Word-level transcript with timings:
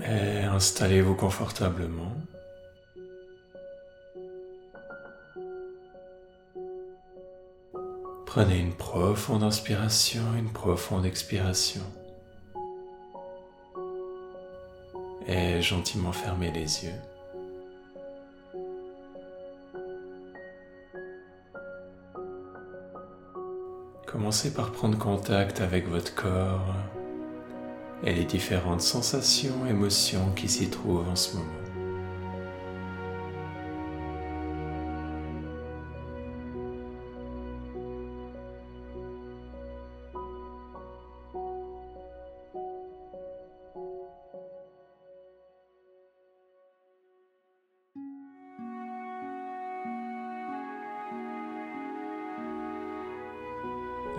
Et 0.00 0.44
installez-vous 0.44 1.14
confortablement. 1.14 2.16
Prenez 8.24 8.58
une 8.58 8.72
profonde 8.72 9.42
inspiration, 9.42 10.22
une 10.38 10.50
profonde 10.50 11.04
expiration. 11.04 11.82
Et 15.26 15.60
gentiment 15.60 16.12
fermez 16.12 16.50
les 16.50 16.86
yeux. 16.86 17.00
Commencez 24.06 24.54
par 24.54 24.72
prendre 24.72 24.96
contact 24.98 25.60
avec 25.60 25.86
votre 25.86 26.14
corps 26.14 26.74
et 28.04 28.12
les 28.12 28.24
différentes 28.24 28.82
sensations, 28.82 29.66
émotions 29.68 30.32
qui 30.34 30.48
s'y 30.48 30.68
trouvent 30.68 31.08
en 31.08 31.16
ce 31.16 31.36
moment. 31.36 31.46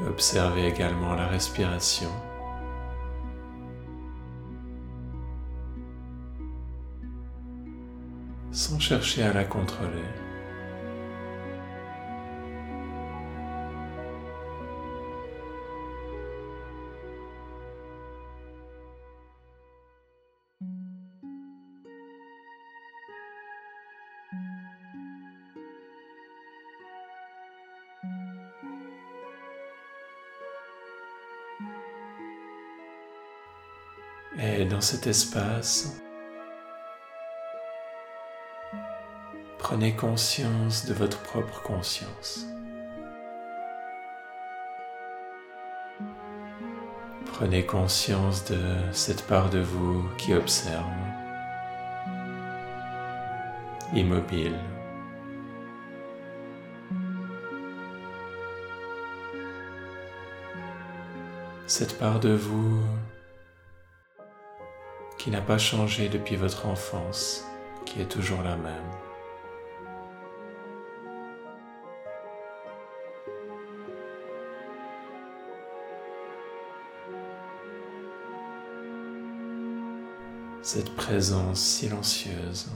Observez 0.07 0.67
également 0.67 1.15
la 1.15 1.27
respiration. 1.27 2.09
Chercher 8.83 9.23
à 9.23 9.31
la 9.31 9.45
contrôler. 9.45 10.03
Et 34.37 34.65
dans 34.65 34.81
cet 34.81 35.07
espace, 35.07 36.02
prenez 39.73 39.93
conscience 39.93 40.85
de 40.85 40.93
votre 40.93 41.19
propre 41.23 41.63
conscience. 41.63 42.45
Prenez 47.25 47.65
conscience 47.65 48.45
de 48.45 48.59
cette 48.91 49.25
part 49.25 49.49
de 49.49 49.61
vous 49.61 50.07
qui 50.19 50.35
observe, 50.35 50.85
immobile. 53.95 54.59
Cette 61.65 61.97
part 61.97 62.19
de 62.19 62.35
vous 62.35 62.79
qui 65.17 65.31
n'a 65.31 65.41
pas 65.41 65.57
changé 65.57 66.09
depuis 66.09 66.35
votre 66.35 66.67
enfance, 66.67 67.43
qui 67.87 68.01
est 68.01 68.11
toujours 68.11 68.43
la 68.43 68.55
même. 68.55 69.12
Cette 80.75 80.95
présence 80.95 81.61
silencieuse. 81.61 82.71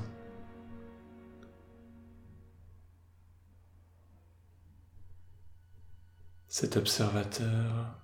Cet 6.47 6.77
observateur 6.77 7.99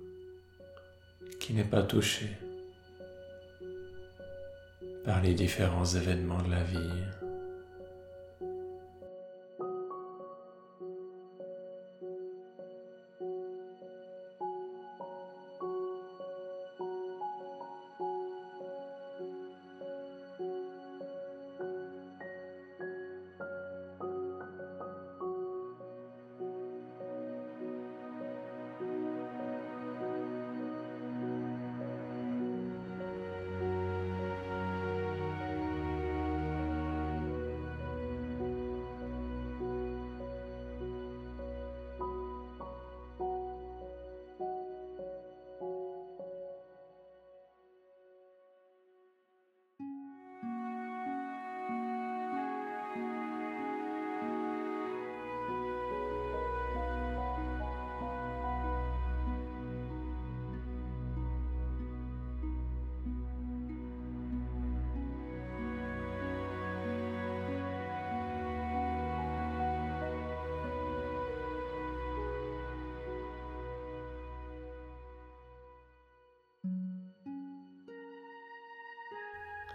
qui 1.40 1.54
n'est 1.54 1.64
pas 1.64 1.84
touché 1.84 2.28
par 5.06 5.22
les 5.22 5.36
différents 5.36 5.86
événements 5.86 6.42
de 6.42 6.50
la 6.50 6.64
vie. 6.64 7.23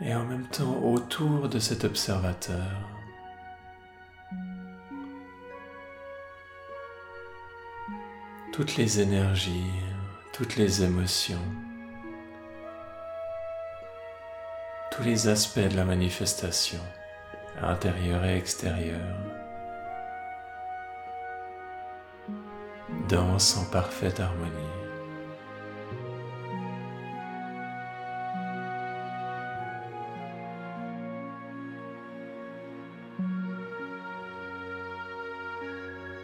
Et 0.01 0.15
en 0.15 0.25
même 0.25 0.47
temps 0.47 0.79
autour 0.83 1.49
de 1.49 1.59
cet 1.59 1.85
observateur. 1.85 2.57
Toutes 8.53 8.77
les 8.77 9.01
énergies, 9.01 9.71
toutes 10.33 10.57
les 10.57 10.83
émotions, 10.83 11.45
tous 14.91 15.03
les 15.03 15.29
aspects 15.29 15.61
de 15.61 15.77
la 15.77 15.85
manifestation, 15.85 16.81
intérieure 17.63 18.25
et 18.25 18.37
extérieure, 18.37 19.17
dansent 23.09 23.57
en 23.59 23.65
parfaite 23.71 24.21
harmonie. 24.21 24.88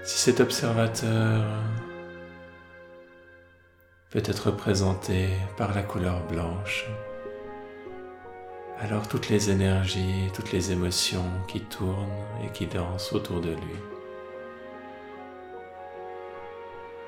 Si 0.05 0.19
cet 0.19 0.41
observateur 0.41 1.43
peut 4.11 4.23
être 4.23 4.51
représenté 4.51 5.31
par 5.57 5.75
la 5.75 5.83
couleur 5.83 6.21
blanche, 6.27 6.85
alors 8.81 9.09
toutes 9.09 9.31
les 9.31 9.51
énergies, 9.51 10.31
toutes 10.35 10.53
les 10.53 10.73
émotions 10.73 11.31
qui 11.49 11.63
tournent 11.63 12.27
et 12.45 12.53
qui 12.53 12.67
dansent 12.67 13.15
autour 13.15 13.41
de 13.41 13.53
lui 13.53 13.81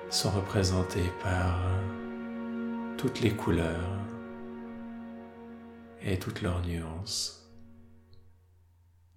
sont 0.08 0.30
représentées 0.30 1.12
par 1.22 1.60
toutes 2.96 3.20
les 3.20 3.32
couleurs 3.32 4.00
et 6.00 6.18
toutes 6.18 6.40
leurs 6.40 6.62
nuances, 6.62 7.46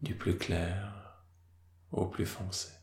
du 0.02 0.16
plus 0.16 0.36
clair 0.36 1.24
au 1.94 2.08
plus 2.08 2.26
foncé. 2.26 2.79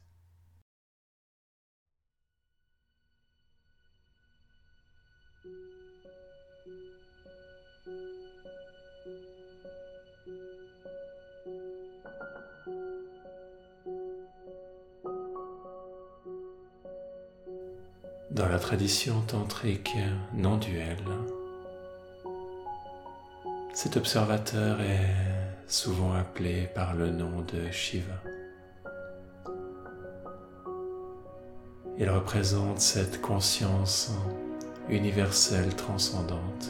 Dans 18.37 18.49
la 18.51 18.59
tradition 18.59 19.23
tantrique 19.23 19.97
non 20.35 20.59
duelle, 20.59 20.99
cet 23.73 23.97
observateur 23.97 24.79
est 24.83 25.09
souvent 25.67 26.13
appelé 26.13 26.69
par 26.75 26.95
le 26.95 27.09
nom 27.09 27.41
de 27.41 27.71
Shiva. 27.73 28.21
Il 31.97 32.11
représente 32.11 32.79
cette 32.79 33.23
conscience 33.23 34.13
universelle 34.91 35.75
transcendante. 35.75 36.69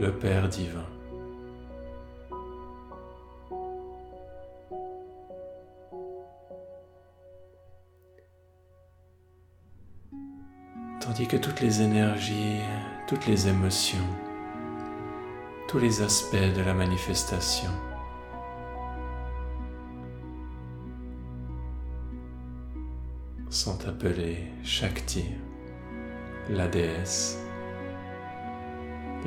Le 0.00 0.10
Père 0.10 0.48
divin. 0.48 0.84
Toutes 11.40 11.60
les 11.60 11.82
énergies, 11.82 12.60
toutes 13.06 13.26
les 13.26 13.48
émotions, 13.48 14.06
tous 15.68 15.78
les 15.78 16.02
aspects 16.02 16.36
de 16.56 16.62
la 16.62 16.74
manifestation. 16.74 17.70
sont 23.52 23.86
appelés 23.86 24.46
Shakti, 24.64 25.26
la 26.48 26.66
déesse, 26.68 27.38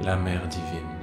la 0.03 0.15
mère 0.15 0.47
divine. 0.47 0.94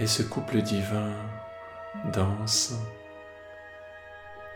Et 0.00 0.06
ce 0.06 0.22
couple 0.22 0.62
divin 0.62 1.10
danse 2.12 2.74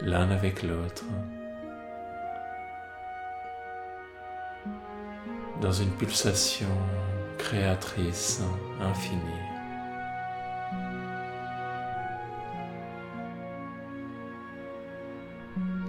l'un 0.00 0.30
avec 0.30 0.62
l'autre 0.62 1.04
dans 5.60 5.72
une 5.72 5.90
pulsation 5.90 6.68
créatrice 7.38 8.42
infinie. 8.80 9.20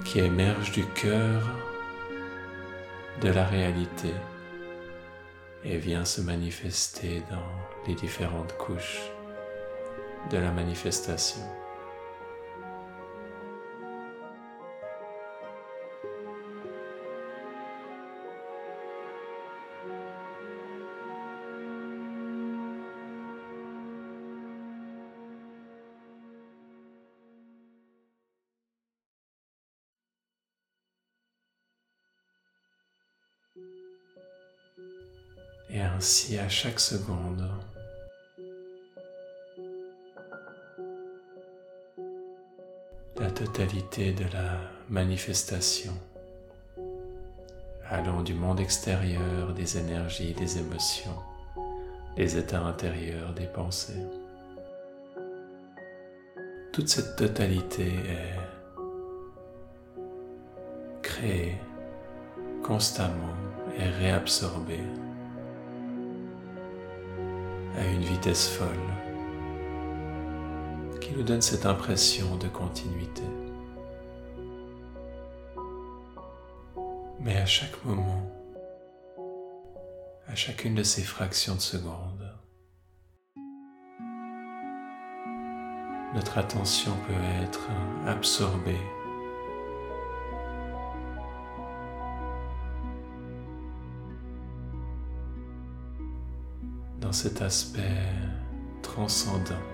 qui 0.05 0.19
émerge 0.19 0.71
du 0.73 0.85
cœur 0.85 1.41
de 3.21 3.29
la 3.29 3.45
réalité 3.45 4.13
et 5.63 5.77
vient 5.77 6.05
se 6.05 6.21
manifester 6.21 7.23
dans 7.31 7.88
les 7.88 7.95
différentes 7.95 8.55
couches 8.57 9.01
de 10.29 10.37
la 10.37 10.51
manifestation. 10.51 11.41
Et 35.69 35.81
ainsi 35.81 36.37
à 36.37 36.47
chaque 36.49 36.79
seconde, 36.79 37.49
totalité 43.45 44.13
de 44.13 44.23
la 44.31 44.57
manifestation, 44.89 45.91
allant 47.89 48.21
du 48.21 48.33
monde 48.33 48.61
extérieur, 48.61 49.53
des 49.53 49.77
énergies, 49.77 50.33
des 50.33 50.59
émotions, 50.59 51.17
des 52.15 52.37
états 52.37 52.61
intérieurs, 52.61 53.33
des 53.33 53.47
pensées. 53.47 54.05
Toute 56.71 56.87
cette 56.87 57.17
totalité 57.17 57.87
est 57.87 58.39
créée 61.01 61.57
constamment 62.63 63.35
et 63.77 63.83
réabsorbée 63.83 64.87
à 67.77 67.85
une 67.87 68.03
vitesse 68.03 68.47
folle 68.47 69.02
nous 71.15 71.24
donne 71.24 71.42
cette 71.42 71.65
impression 71.65 72.36
de 72.38 72.48
continuité. 72.48 73.24
Mais 77.19 77.38
à 77.38 77.45
chaque 77.45 77.83
moment, 77.86 78.30
à 80.27 80.36
chacune 80.36 80.75
de 80.75 80.83
ces 80.83 81.04
fractions 81.04 81.56
de 81.56 81.62
seconde, 81.62 82.33
notre 86.15 86.38
attention 86.38 86.92
peut 87.07 87.44
être 87.44 87.69
absorbée 88.07 88.81
dans 97.00 97.12
cet 97.12 97.41
aspect 97.41 97.82
transcendant 98.82 99.73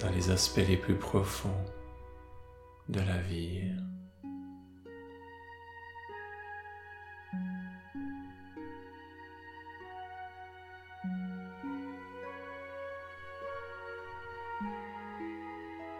dans 0.00 0.10
les 0.10 0.30
aspects 0.30 0.66
les 0.68 0.76
plus 0.76 0.96
profonds 0.96 1.64
de 2.88 3.00
la 3.00 3.18
vie. 3.18 3.72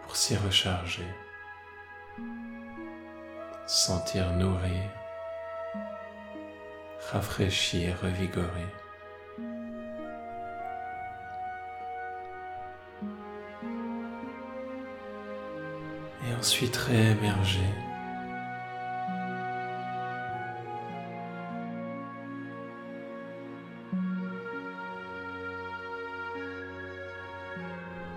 Pour 0.03 0.15
s'y 0.15 0.37
recharger, 0.37 1.07
sentir 3.65 4.31
nourri, 4.33 4.79
rafraîchi 7.11 7.83
et 7.83 7.93
revigoré. 7.93 8.65
Et 16.55 16.67
ensuite 16.67 16.77
réémerger. 16.77 17.59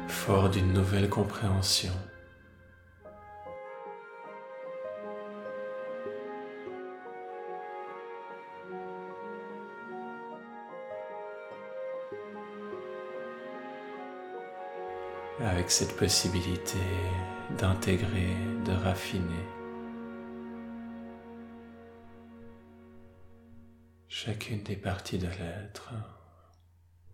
Fort 0.06 0.50
d'une 0.50 0.72
nouvelle 0.72 1.08
compréhension. 1.08 1.92
Cette 15.70 15.96
possibilité 15.96 16.78
d'intégrer, 17.58 18.34
de 18.64 18.72
raffiner 18.72 19.44
chacune 24.08 24.62
des 24.64 24.76
parties 24.76 25.18
de 25.18 25.28
l'être, 25.28 25.92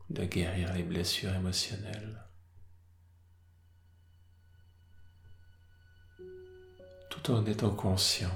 de 0.08 0.25
guérir 0.25 0.73
les 0.73 0.82
blessures 0.82 1.34
émotionnelles, 1.34 2.23
tout 7.11 7.30
en 7.30 7.44
étant 7.44 7.75
conscient 7.75 8.34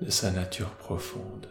de 0.00 0.10
sa 0.10 0.30
nature 0.30 0.70
profonde. 0.76 1.46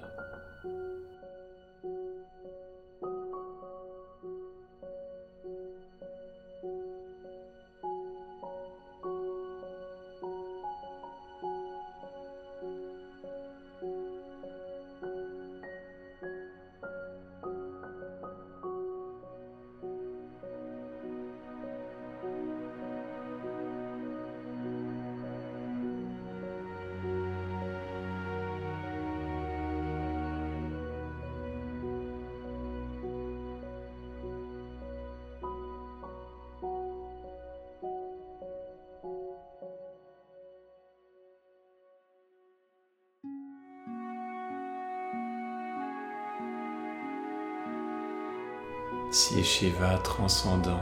Si 49.11 49.43
Shiva 49.43 49.97
transcendant 49.99 50.81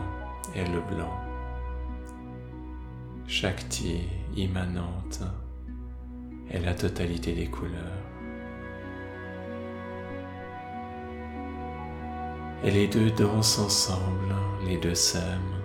est 0.55 0.65
le 0.65 0.81
blanc, 0.81 1.19
Shakti 3.27 4.03
immanente 4.35 5.21
est 6.49 6.59
la 6.59 6.73
totalité 6.73 7.33
des 7.33 7.47
couleurs. 7.47 8.03
Et 12.63 12.71
les 12.71 12.87
deux 12.87 13.11
dansent 13.11 13.59
ensemble, 13.59 14.35
les 14.65 14.77
deux 14.77 14.95
s'aiment. 14.95 15.61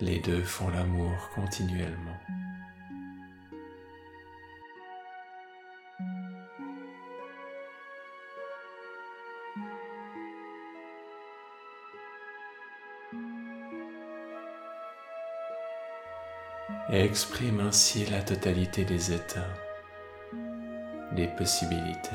Les 0.00 0.18
deux 0.20 0.42
font 0.42 0.68
l'amour 0.68 1.12
continuellement. 1.34 2.18
Exprime 17.06 17.60
ainsi 17.60 18.04
la 18.06 18.20
totalité 18.20 18.84
des 18.84 19.12
états, 19.12 19.54
des 21.12 21.28
possibilités. 21.28 22.10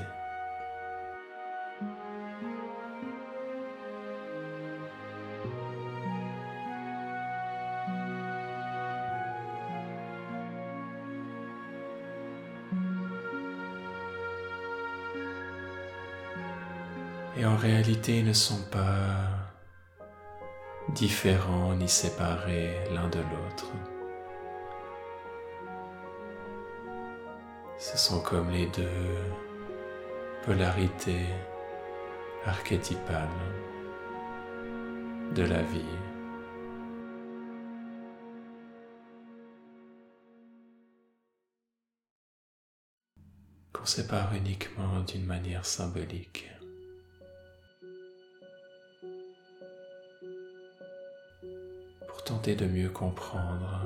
et 17.38 17.46
en 17.46 17.56
réalité 17.56 18.22
ne 18.24 18.34
sont 18.34 18.62
pas 18.70 19.08
différents 20.94 21.74
ni 21.76 21.88
séparés 21.88 22.76
l'un 22.94 23.08
de 23.08 23.20
l'autre. 23.20 23.72
Ce 27.82 27.98
sont 27.98 28.22
comme 28.22 28.52
les 28.52 28.68
deux 28.68 28.88
polarités 30.46 31.26
archétypales 32.46 33.28
de 35.34 35.44
la 35.44 35.64
vie. 35.64 35.98
qu'on 43.74 43.86
sépare 43.86 44.36
uniquement 44.36 45.00
d'une 45.08 45.26
manière 45.26 45.66
symbolique. 45.66 46.52
tenter 52.24 52.56
de 52.56 52.66
mieux 52.66 52.90
comprendre 52.90 53.84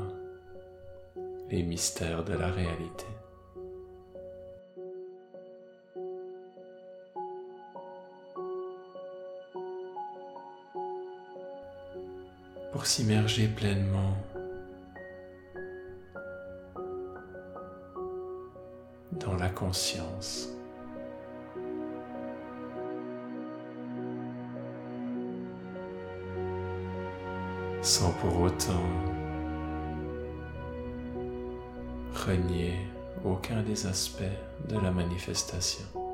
les 1.50 1.64
mystères 1.64 2.24
de 2.24 2.34
la 2.34 2.52
réalité. 2.52 3.06
S'immerger 12.96 13.50
pleinement 13.50 14.16
dans 19.12 19.36
la 19.36 19.50
conscience. 19.50 20.50
sans 27.82 28.12
pour 28.14 28.42
autant 28.42 28.88
renier 32.25 32.74
aucun 33.24 33.62
des 33.62 33.86
aspects 33.86 34.24
de 34.70 34.80
la 34.80 34.90
manifestation. 34.90 36.05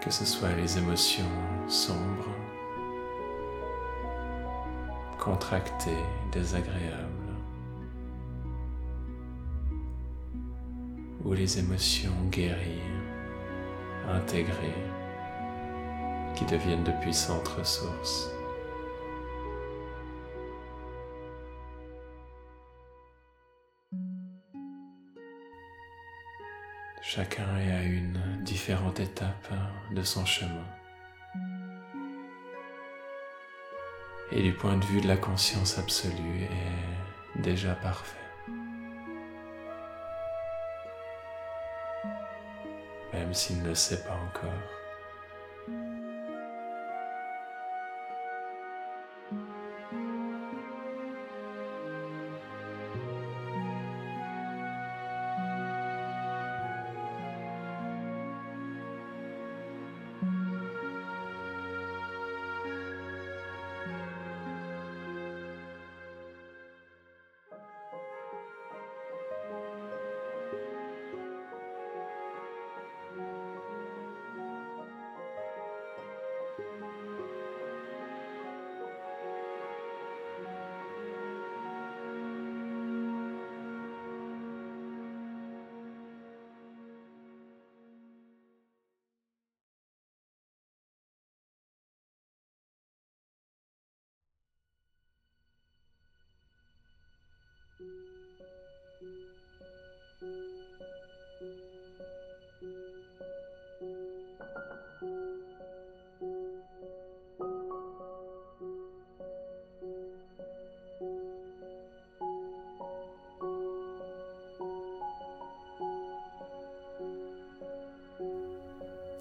Que 0.00 0.10
ce 0.14 0.24
soit 0.24 0.52
les 0.54 0.78
émotions 0.78 1.24
sombres, 1.66 2.34
contractées, 5.18 6.04
désagréables, 6.32 7.34
ou 11.24 11.34
les 11.34 11.58
émotions 11.58 12.14
guéries, 12.30 12.80
intégrées, 14.08 14.84
qui 16.34 16.46
deviennent 16.46 16.84
de 16.84 16.92
puissantes 17.02 17.48
ressources. 17.48 18.30
Chacun 27.02 27.58
est 27.58 27.72
à 27.72 27.82
une 27.82 28.20
différente 28.48 28.98
étape 28.98 29.52
de 29.90 30.02
son 30.02 30.24
chemin. 30.24 30.64
Et 34.32 34.42
du 34.42 34.52
point 34.52 34.78
de 34.78 34.84
vue 34.86 35.02
de 35.02 35.08
la 35.08 35.18
conscience 35.18 35.78
absolue 35.78 36.44
est 36.44 37.40
déjà 37.42 37.74
parfait. 37.74 38.16
même 43.12 43.34
s'il 43.34 43.62
ne 43.62 43.68
le 43.68 43.74
sait 43.74 44.04
pas 44.04 44.14
encore. 44.14 44.77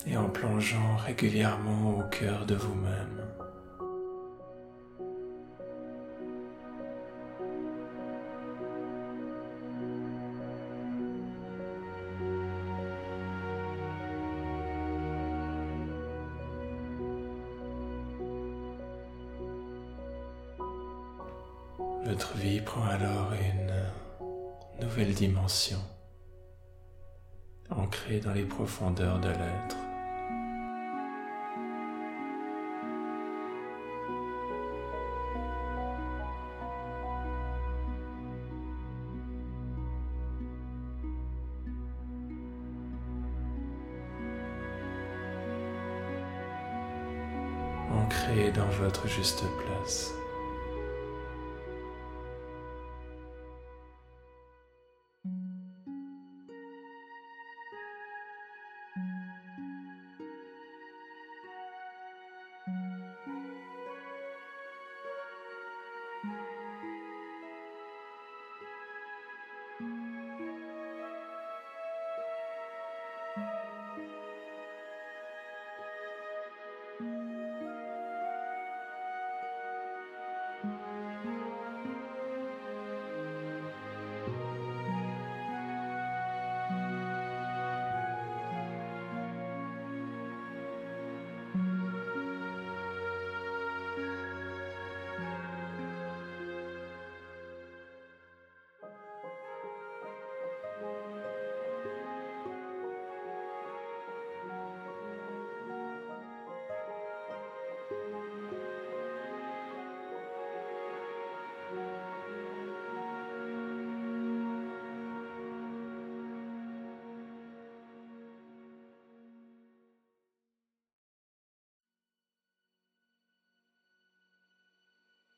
Et 0.09 0.17
en 0.17 0.29
plongeant 0.29 0.95
régulièrement 1.05 1.99
au 1.99 2.03
cœur 2.03 2.45
de 2.45 2.55
vous-même. 2.55 3.26
dimension, 25.05 25.79
ancrée 27.69 28.19
dans 28.19 28.33
les 28.33 28.45
profondeurs 28.45 29.19
de 29.19 29.29
l'être. 29.29 29.77
ancré 47.89 48.51
dans 48.51 48.67
votre 48.81 49.07
juste 49.07 49.43
place. 49.65 50.13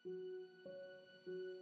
Et 0.06 1.59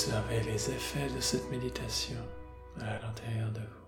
observer 0.00 0.40
les 0.50 0.70
effets 0.70 1.10
de 1.14 1.20
cette 1.20 1.50
méditation 1.50 2.16
à 2.80 2.98
l'intérieur 3.02 3.50
de 3.50 3.60
vous. 3.60 3.79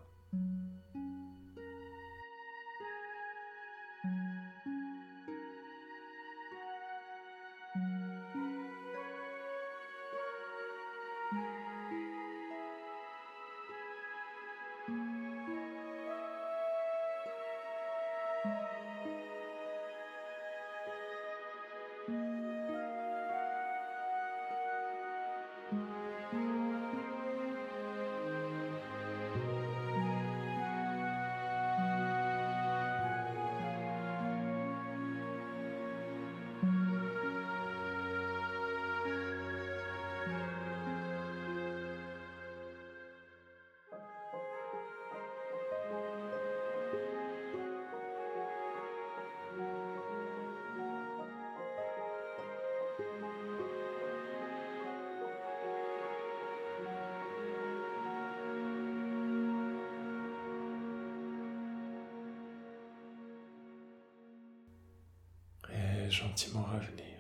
Gentiment 66.13 66.67
revenir. 66.71 67.12